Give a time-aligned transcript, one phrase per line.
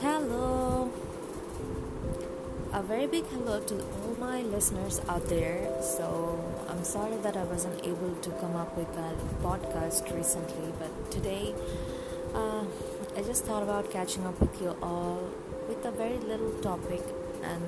[0.00, 0.90] Hello.
[2.74, 5.66] A very big hello to all my listeners out there.
[5.80, 6.38] So,
[6.68, 11.54] I'm sorry that I wasn't able to come up with a podcast recently, but today
[12.34, 12.64] uh,
[13.16, 15.30] I just thought about catching up with you all
[15.68, 17.00] with a very little topic,
[17.42, 17.62] and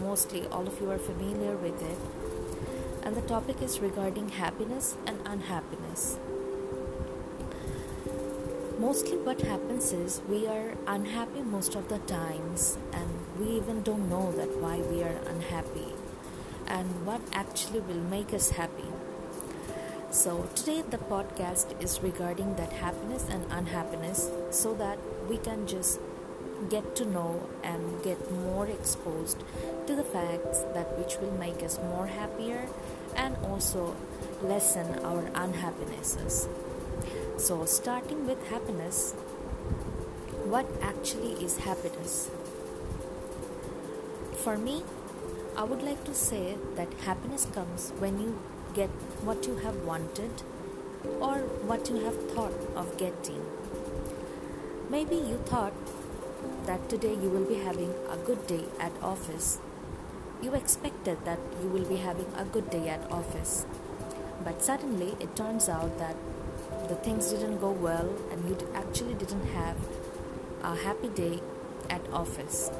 [0.00, 1.98] mostly all of you are familiar with it.
[3.04, 6.18] And the topic is regarding happiness and unhappiness.
[8.82, 13.08] Mostly, what happens is we are unhappy most of the times, and
[13.38, 15.92] we even don't know that why we are unhappy
[16.66, 18.90] and what actually will make us happy.
[20.10, 26.00] So, today the podcast is regarding that happiness and unhappiness so that we can just
[26.68, 29.44] get to know and get more exposed
[29.86, 32.66] to the facts that which will make us more happier
[33.14, 33.94] and also
[34.42, 36.48] lessen our unhappinesses.
[37.38, 39.12] So, starting with happiness,
[40.44, 42.30] what actually is happiness?
[44.44, 44.84] For me,
[45.56, 48.38] I would like to say that happiness comes when you
[48.74, 48.90] get
[49.22, 50.42] what you have wanted
[51.20, 51.38] or
[51.70, 53.44] what you have thought of getting.
[54.90, 55.74] Maybe you thought
[56.66, 59.58] that today you will be having a good day at office.
[60.42, 63.64] You expected that you will be having a good day at office.
[64.44, 66.16] But suddenly it turns out that
[66.88, 69.76] the things didn't go well and you actually didn't have
[70.62, 71.40] a happy day
[71.90, 72.70] at office.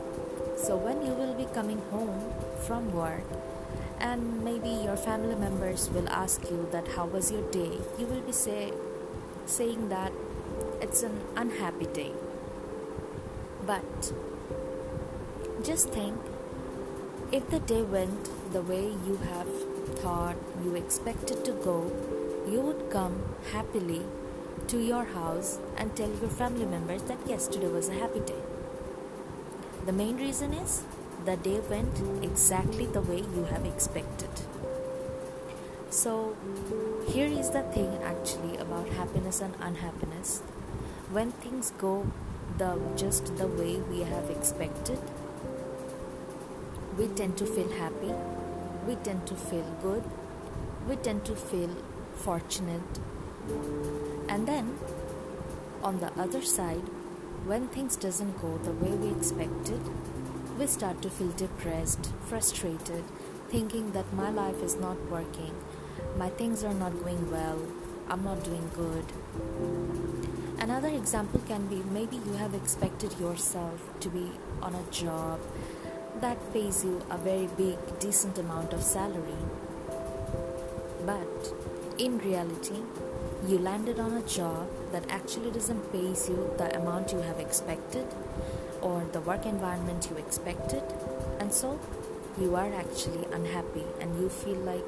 [0.57, 2.33] So when you will be coming home
[2.67, 3.25] from work,
[4.03, 8.21] and maybe your family members will ask you that how was your day you will
[8.21, 8.73] be say,
[9.47, 10.13] saying that
[10.81, 12.13] it's an unhappy day
[13.65, 14.13] but
[15.63, 16.17] just think
[17.31, 19.49] if the day went the way you have
[20.01, 21.79] thought you expected to go
[22.51, 24.03] you would come happily
[24.69, 28.43] to your house and tell your family members that yesterday was a happy day
[29.85, 30.85] the main reason is
[31.25, 34.31] the day went exactly the way you have expected.
[35.91, 36.37] So,
[37.09, 40.39] here is the thing actually about happiness and unhappiness.
[41.11, 42.07] When things go
[42.59, 45.01] the just the way we have expected,
[46.97, 48.15] we tend to feel happy,
[48.87, 50.05] we tend to feel good,
[50.89, 51.71] we tend to feel
[52.23, 52.99] fortunate.
[54.29, 54.79] And then
[55.83, 56.89] on the other side,
[57.45, 59.81] when things doesn't go the way we expected,
[60.59, 63.05] we start to feel depressed, frustrated,
[63.49, 65.55] thinking that my life is not working,
[66.17, 67.59] my things are not going well,
[68.09, 69.05] I'm not doing good.
[70.61, 74.31] Another example can be maybe you have expected yourself to be
[74.63, 75.41] on a job
[76.21, 79.43] that pays you a very big, decent amount of salary.
[81.99, 82.81] In reality,
[83.47, 88.07] you landed on a job that actually doesn't pay you the amount you have expected
[88.81, 90.83] or the work environment you expected,
[91.39, 91.79] and so
[92.41, 94.85] you are actually unhappy and you feel like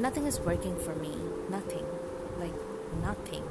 [0.00, 1.12] nothing is working for me,
[1.48, 1.86] nothing,
[2.40, 2.58] like
[3.00, 3.44] nothing.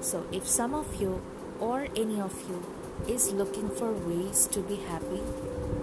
[0.00, 1.20] So, if some of you
[1.58, 2.62] or any of you
[3.12, 5.22] is looking for ways to be happy,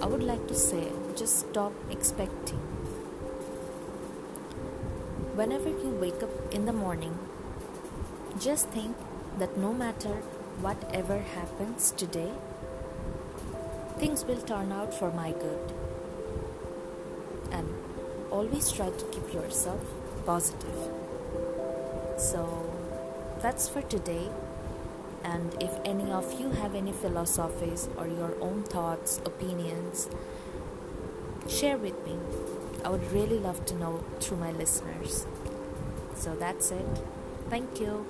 [0.01, 2.80] I would like to say just stop expecting.
[5.33, 7.17] Whenever you wake up in the morning,
[8.37, 8.97] just think
[9.39, 10.15] that no matter
[10.59, 12.31] whatever happens today,
[13.97, 15.73] things will turn out for my good.
[17.49, 17.65] And
[18.29, 19.79] always try to keep yourself
[20.25, 20.89] positive.
[22.17, 22.45] So
[23.41, 24.27] that's for today.
[25.23, 30.09] And if any of you have any philosophies or your own thoughts, opinions,
[31.47, 32.17] share with me.
[32.83, 35.25] I would really love to know through my listeners.
[36.15, 36.85] So that's it.
[37.49, 38.05] Thank you.